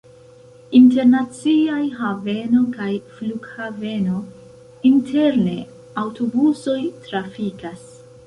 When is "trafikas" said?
7.07-7.85